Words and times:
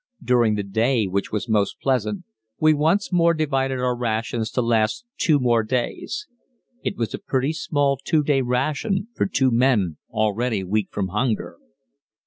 During 0.23 0.55
the 0.55 0.63
day, 0.63 1.05
which 1.05 1.31
was 1.31 1.47
most 1.47 1.79
pleasant, 1.79 2.23
we 2.59 2.73
once 2.73 3.13
more 3.13 3.35
divided 3.35 3.75
our 3.77 3.95
rations 3.95 4.49
to 4.53 4.61
last 4.63 5.05
two 5.15 5.37
more 5.37 5.61
days. 5.61 6.25
It 6.83 6.97
was 6.97 7.13
a 7.13 7.19
pretty 7.19 7.53
small 7.53 7.97
two 8.03 8.23
day 8.23 8.41
ration 8.41 9.09
for 9.13 9.27
two 9.27 9.51
men 9.51 9.97
already 10.11 10.63
weak 10.63 10.87
from 10.89 11.09
hunger. 11.09 11.59